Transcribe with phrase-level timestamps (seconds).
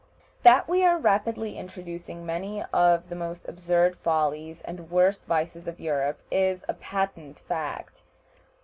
[0.41, 5.79] That we are rapidly introducing many of the most absurd follies and worst vices of
[5.79, 8.01] Europe is a patent fact.